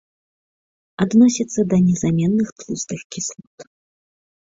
Адносіцца 1.05 1.67
да 1.75 1.81
незаменных 1.87 2.47
тлустых 2.65 2.99
кіслот. 3.15 3.57